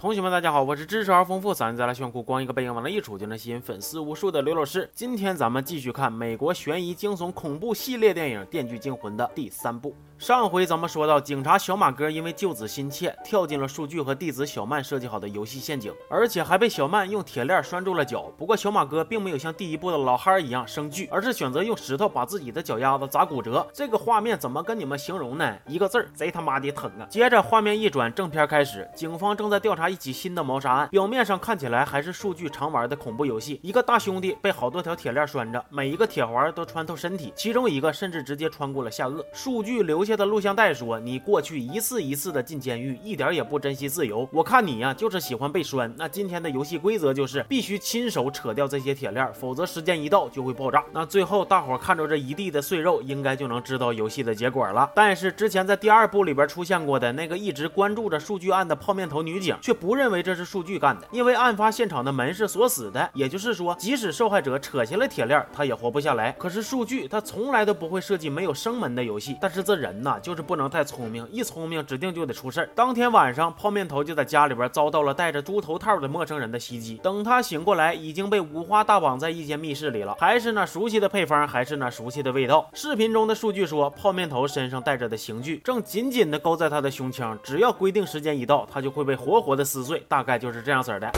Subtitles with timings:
[0.00, 4.88] 同学们，大家好，我是知识而丰富、嗓音再来炫酷、光一个背影往那一杵就能吸引粉丝无数的刘老师。
[4.94, 9.94] 今天咱们继续看美国悬疑惊悚恐怖系列电影《电锯惊魂》的第三部。
[10.20, 18.30] 上回咱们说到，警察小马哥因为救子心切，跳进了数据和弟子小曼设计好的游戏陷阱，而且还被小曼用铁链拴住了脚。
[18.36, 23.66] 不过小马哥并没有像第一部的老汉一样生惧，而是选择用石头把自己的脚丫子砸骨折。
[23.72, 25.56] 这个画面怎么跟你们形容呢？
[25.66, 27.06] 一个字儿，贼他妈的疼啊！
[27.08, 33.58] 接着画面一转，正片开始，警方正在调查一起新的谋杀案，表面上看起来还是数据常玩的恐怖游戏。
[33.62, 39.24] 一个大兄弟被好多条铁链拴着，每一个铁环都穿透身体，其中一个甚至直接穿过了下颚。
[39.32, 40.98] 数据留下的录像带说。
[41.00, 44.28] 你过去一次一次的进监狱，一点也不珍惜自由。
[44.32, 45.92] 我看你呀，就是喜欢被拴。
[45.96, 50.84] 那今天的游戏规则就是必须亲手扯掉这些铁链，否则时间一到就会爆炸。
[50.92, 54.90] 那最后大伙看着这一地的碎肉，应该就能知道游戏的结果了。
[54.94, 66.32] 但是之前在第二部里边出现过的那个一直关注着数据案的泡面头女警，却不认为这是数据干的，因为案发现场的门是锁死的，也就是说，即使受害者扯下了铁链，他也活不下来。
[66.32, 70.80] 可是数据他从来都不会设计没有生门的游戏，但是这人呐，就是不能太。
[70.90, 72.68] 聪明一聪明，指定就得出事儿。
[72.74, 76.96] 当天晚上，泡面头就在家里边遭到了戴着猪头套的陌生人的袭击。
[77.02, 80.16] 等他醒过来，已经被五花大绑在一间密室里了。
[80.18, 82.68] 还是那熟悉的配方，还是那熟悉的味道。
[82.72, 90.02] 视频中的数据说，泡面头身上带着的刑具正紧紧地勾在他的胸腔，只要规定时间一到，他就会被活活的撕碎。
[90.08, 91.08] 大概就是这样子的。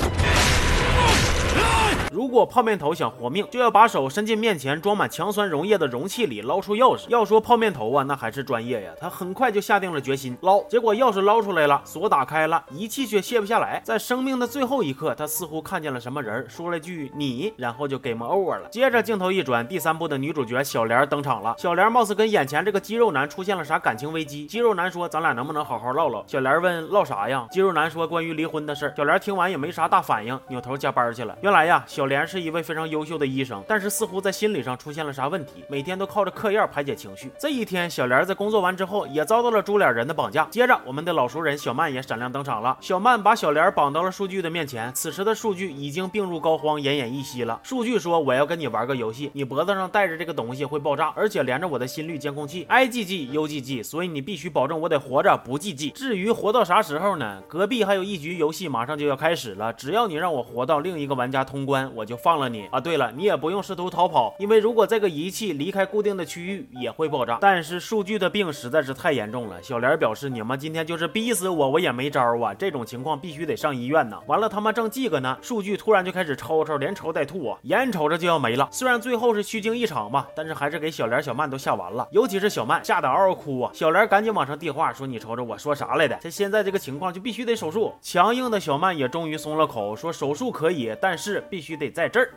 [2.11, 7.07] 如果泡面头想活命，就要把手伸进面前装满强酸溶液的容器里，捞出钥匙。
[7.09, 8.91] 要说泡面头啊，那还是专业呀。
[9.01, 13.81] 他很快就下定了决心捞，结果钥匙捞出来了，锁打开了，仪器却卸不下来。
[13.83, 18.69] 在生命的最后一刻，他似乎看见了什么人，说了句“你”，然后就 game over 了。
[18.71, 21.55] 接着镜头一转，第三部的女主角小莲登场了。
[21.59, 24.47] 小莲貌似跟眼前这个肌肉男出现了啥感情危机。
[24.47, 31.37] 肌肉男说：“咱俩能不能好好唠唠？”小莲问：“唠啥呀？”肌肉男说：“关于离婚的事。”小莲听完也没啥大反应，扭头加班去了。
[31.43, 37.33] 原来呀，小莲是一位非常优秀的医生，但是似乎在心理上出现了啥问题，每天都靠着嗑药排解情绪。
[37.37, 40.47] 这一天，小莲在工作完之后，也遭到了猪脸人的绑架。
[40.53, 42.79] 接着，我们的老熟人小曼也闪亮登场了。
[42.81, 47.59] 小曼把小莲绑到了数据的面前，此时的数据已经病入膏肓，奄奄一息了。
[47.65, 55.91] 数据说：“我要跟你玩个游戏，你脖子上戴着这个东西会爆炸，而且连着我的心率监控器，IgG、UgG，所以你必须保证我得活着，不 GG。
[55.91, 57.43] 至于活到啥时候呢？
[57.49, 62.79] 隔壁还有一局游戏马上就要开始了，只要你让我活到另一个玩家通关，我就放了你啊！
[62.79, 67.39] 对了，你也不用试图逃跑，因为如果这个仪器离开固定的区域，也会爆炸。
[67.41, 72.53] 但是数据的病实在是太严重了，小莲表示，你们今天就是逼死我，我也没招啊！
[72.53, 74.19] 这种情况必须得上医院呢。
[74.27, 78.69] 完了，他妈正记个呢，数据突然就开始抽抽，连抽带吐啊，眼瞅着就要没了。
[78.71, 83.71] 虽然最后是虚惊一场吧，但是还是给小莲、小曼都吓完了，尤其是小曼吓得嗷嗷哭啊。
[83.73, 86.19] 小莲赶紧往上递话，说你瞅瞅我说啥来的？
[86.21, 87.93] 这现在这个情况就必须得手术。
[88.03, 92.35] 强硬的小曼也终于松了口，说手术可以，但是是必须得在这儿。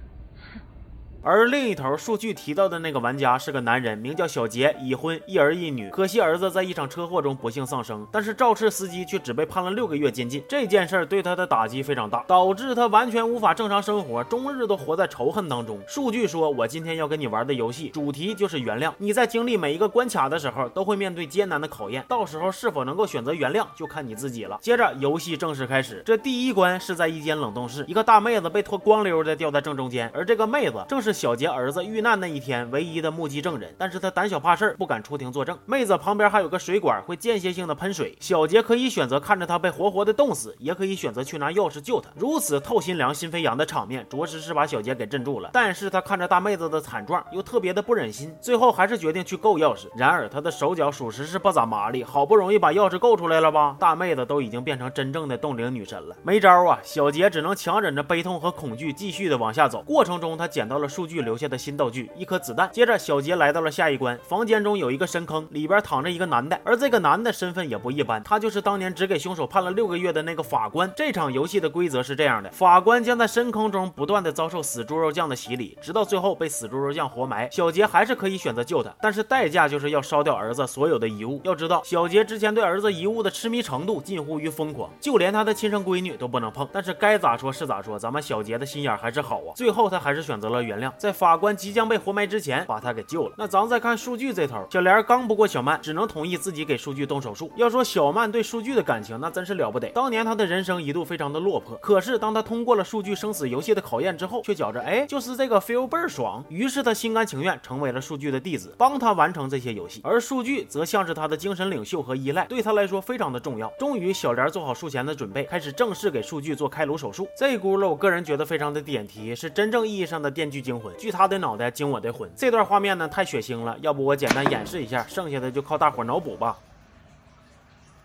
[1.27, 5.89] 而另一头，数据提到的那个玩家是个男人，名叫小杰，已婚，一儿一女。
[5.89, 10.43] 可惜儿子在一场车祸中不幸丧生，但是肇事司机却只被判了六个月监禁。
[10.47, 15.81] 这件事儿对他的打击非常大，导致他完全无法正常生活，终日都活在仇恨当中。
[15.87, 18.93] 数据说：“我今天要跟你玩的游戏主题就是原谅。
[18.99, 26.03] 你在经历每一个关卡的时候，都会面对艰难的考验，到时候是否能够选择原谅，就看你自己了。”接着，游戏正式开始。
[26.05, 31.14] 这第一关是在一间冷冻室，一个大妹子被脱光溜的吊在正中间，而这个妹子正是。
[31.15, 35.57] 小杰儿子遇难那一天唯一的目击证人，但是他胆小怕事儿，不敢出庭作证。
[35.65, 38.13] 妹子旁边还有个水管，会间歇性的喷水。
[38.19, 42.09] 小杰可以选择看着他被活活的冻死，也可以选择去拿钥匙救他。
[42.17, 45.51] 如此透心凉、心飞扬的场面，着实是把小杰给镇住了。
[45.53, 49.87] 但是他看着大妹子的惨状，又特别的不忍心，最后还是决定去够钥匙。
[49.95, 56.77] 然而他的手脚属实是不咋麻利，好不容易把钥匙够出来了吧，大妹子都已经变成真正的冻龄女神了，没招啊！
[56.83, 59.81] 小杰只能强忍着悲痛和恐惧，继续的往下走。
[59.83, 61.04] 过程中他捡到了数。
[61.05, 62.67] 数据留下的新道具，一颗子弹。
[62.71, 70.91] 接着，小杰来到了下一关，房间中有一个深坑，里边躺着一个男的，而这个男的身份也不一般，他就是当年只给凶手判了六个月的那个法官。
[70.97, 77.47] 这场游戏的规则是这样的：法官将在深坑中不断的遭受死猪肉酱的洗礼，直到最后被死猪肉酱活埋。
[77.51, 81.39] 小杰还是可以选择救他，但是代价就是要烧掉儿子所有的遗物。
[81.43, 86.67] 要知道，小杰之前对儿子遗物的痴迷程度近乎于疯狂，就连他的亲生闺女都不能碰。
[86.73, 89.53] 但是该咋说是咋说，咱们小杰的心眼还是好啊。
[89.55, 90.91] 最后他还是选择了原谅。
[90.97, 93.35] 在法官即将被活埋之前把他给救了。
[93.37, 97.51] 那咱们再看数据这头，小莲刚不过小曼，只能同意自己给数据动手术。
[97.55, 99.87] 要说小曼对数据的感情，那真是了不得。
[99.89, 106.43] 当年他的人生一度非常的落魄，可是当他通过了数据生死游戏的考验之后，却觉着哎，就是这个 feel 倍儿爽。
[106.49, 110.01] 于是他心甘情愿成为了数据的弟子，帮他完成这些游戏。
[110.03, 113.71] 而数据则像是他的精神领袖和依赖，对他来说非常的重要。
[113.79, 117.27] 终于，小莲做好术前的准备，开始正式给数据做开颅手术。
[117.37, 120.93] 这轱辘，我个人觉得非常的点题，是真正意义上的电锯惊惊魂。
[120.97, 122.29] 锯他的脑袋，惊我的魂。
[122.35, 126.57] 这段画面呢，太血腥了，要不我简单演示一下，剩下的就靠大伙脑补吧。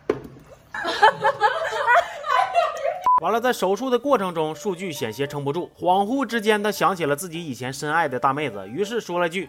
[3.23, 9.49] 完了，在手术的过程中，数据险些撑不住，恍惚之间，他想起了自己以前深爱的大妹子，于是说了句。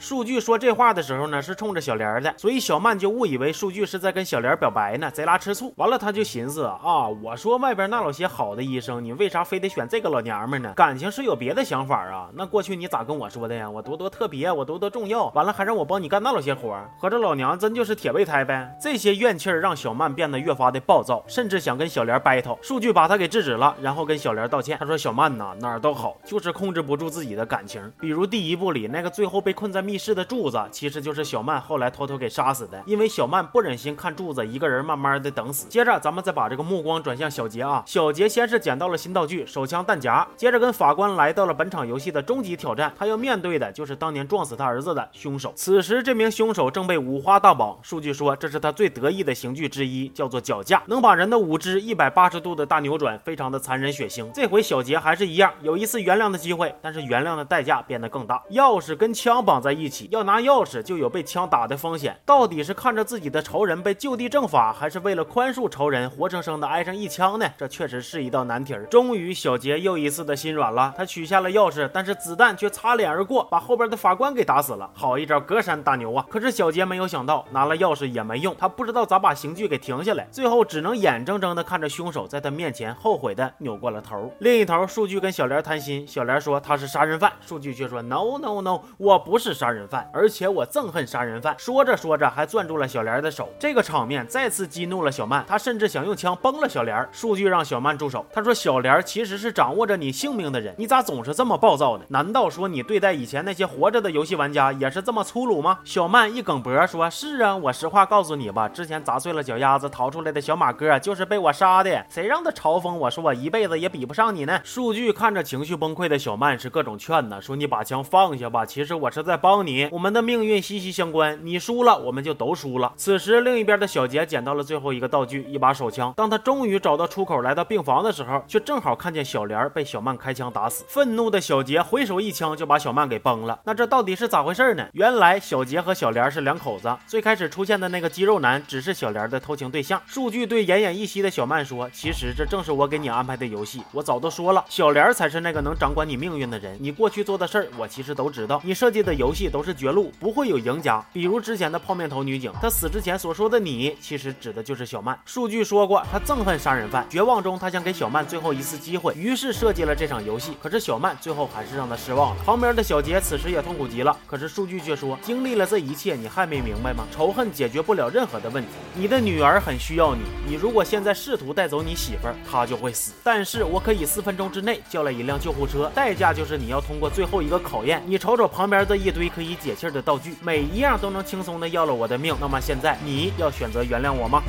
[0.00, 5.72] 数据说这话的时候呢，是冲着小莲的，所以小曼就误以为数据是在跟小莲表白呢，贼拉吃醋。
[5.76, 10.72] 完了，他就寻思啊，我说外边那老些好的医生，你为啥非得选这个老娘们呢？
[10.76, 12.28] 感情是有别的想法啊？
[12.34, 13.68] 那过去你咋跟我说的呀？
[13.68, 18.76] 我多多特别，我多多重要，完了还让我帮你干那老些活，合着老娘真就是铁备胎呗？
[18.80, 22.56] 这些怨气儿让小曼变得越发的暴躁，甚至想跟小莲 battle。
[22.62, 24.78] 数据把他给制止了，然后跟小莲道歉。
[24.78, 29.87] 他说小曼呐，哪儿都好，就是控制不住自己的感情，比如第一部里那个最后被困在。
[29.88, 35.66] 密室的柱子其实就是小曼后来偷偷给杀死的，因为小曼不忍心看柱子一个人慢慢的等死。
[35.70, 45.50] 接着咱们再把这个目光转向小杰啊，小杰先是捡到了新道具手枪弹夹，接着跟法官来到了本场游戏的终极挑战，他要面对的就是当年撞死他儿子的凶手。
[45.56, 54.30] 此时这名凶手正被五花大绑，数据说这是他最得意的刑具之一，叫做脚架，能把人的五肢一百八十度的大扭转，非常的残忍血腥。
[54.34, 59.77] 这回小杰还是一样，有一次原谅的机会，但是原谅的代价变得更大，钥匙跟枪绑在。
[59.78, 62.18] 一起要拿钥匙，就有被枪打的风险。
[62.26, 67.46] 到底是看着自己的仇人被就地正法，还是为了宽恕仇人，活生生的挨上一枪呢？
[67.56, 68.84] 这确实是一道难题儿。
[68.86, 74.90] 终于，小杰又一次的心软了，他取下了钥匙，但是子弹却擦脸而过，把后边的法官给打死了。
[74.92, 76.26] 好一招隔山打牛啊！
[76.28, 84.32] 可是小杰没有想到，拿了钥匙也没用，他不知道咋把刑具给停下来，最后只能眼睁睁的看着凶手在他面前后悔的扭过了头。
[84.40, 89.67] 另一头，数据跟小莲谈心，小莲说他是杀人犯，数据却说 no no no，我不是杀。
[89.68, 91.54] 杀人犯，而且我憎恨杀人犯。
[91.58, 93.50] 说着说着，还攥住了小莲的手。
[93.58, 97.06] 这个场面再次激怒了小曼，他甚至想用枪崩了小莲。
[97.12, 98.24] 数据让小曼住手。
[98.32, 102.04] 他说：“小莲其实是掌握着你性命的人，你咋总是这么暴躁呢？
[102.08, 112.06] 难道说你对待以前那些活着的游戏玩家也是这么粗鲁吗？”小曼一梗脖说：“是啊，我实话告诉你吧，之前砸碎了脚丫子逃出来的小马哥就是被我杀的。
[112.08, 121.38] 谁让他嘲讽我说我一辈子也比不上你呢？”数据看着情绪崩溃的小曼，是各种劝呢，说：“你把枪放下吧，其实我是在帮。”你，我们的命运息息相关。
[121.42, 122.92] 你输了，我们就都输了。
[122.96, 126.12] 此时，另一边的小杰捡到了最后一个道具，一把手枪。
[126.16, 130.84] 当他终于找到出口，来到病房的时候，却正好看见小莲被小曼开枪打死。
[130.88, 133.58] 愤怒的小杰回手一枪就把小曼给崩了。
[133.64, 134.86] 那这到底是咋回事呢？
[134.92, 136.94] 原来小杰和小莲是两口子。
[137.06, 140.00] 最开始出现的那个肌肉男只是小莲的偷情对象。
[140.06, 143.82] 数据对奄奄一息的小曼说：“其实这正是我给你安排的游戏。
[143.92, 146.76] 我早都说了，小莲才是那个能掌管你命运的人。
[146.80, 148.60] 你过去做的事儿，我其实都知道。
[148.64, 151.04] 你设计的游戏。”都是绝路，不会有赢家。
[151.12, 155.18] 比如之前的泡面头女警，她死之前所说的“你”，其实指的就是小曼。
[155.24, 160.52] 数据说过，她憎恨杀人犯，绝望中她想给小曼最后一次机会，于是设计了这场游戏。
[160.60, 162.42] 可是小曼最后还是让她失望了。
[162.44, 164.16] 旁边的小杰此时也痛苦极了。
[164.26, 167.06] 可是数据却说，经历了这一切，你还没明白吗？
[167.14, 168.70] 仇恨解决不了任何的问题。
[168.94, 173.12] 你的女儿很需要你，你如果现在试图带走你媳妇儿，她就会死。
[173.22, 178.02] 但是我可以四分钟之内叫来一辆救护车，代价就是你要通过最后一个考验。
[178.04, 179.28] 你瞅瞅旁边这一堆。
[179.38, 182.36] 可以解气的道具，每一样都能轻松的要了我的命。
[182.40, 184.42] 那么现在你要选择原谅我吗？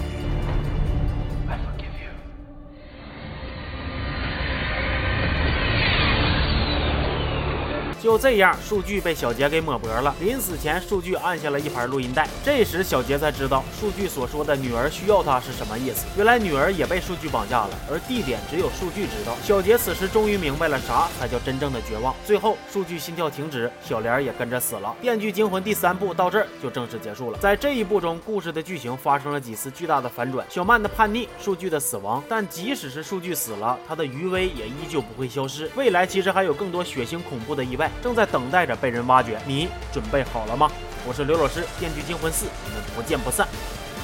[8.09, 10.16] 就这样，数据被小杰给抹脖了。
[10.19, 12.28] 临死前，数据按下了一盘录音带。
[12.44, 16.07] 这时，小杰才知道数据所说的女儿需要他是什么意思。
[16.18, 19.37] 原来，女儿也被数据绑架了，而地点只有数据知道。
[19.44, 22.16] 小杰此时终于明白了啥才叫真正的绝望。
[22.25, 24.95] 最后，数据心跳停止，小莲也跟着死了。
[25.04, 27.37] 《电锯惊魂》第三部到这儿就正式结束了。
[27.37, 32.23] 在这一部中，故事的剧情发生了几次巨大的反转：小曼的叛逆，数据的死亡。
[32.28, 35.69] 但即使是数据死了，他的余威也依旧不会消失。
[35.75, 37.87] 未来其实还有更多血腥恐怖的意外。
[38.01, 40.71] 正在等待着被人挖掘，你准备好了吗？
[41.07, 43.47] 我是刘老师，《电锯惊魂四》，我们不见不散。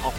[0.02, 0.12] 好。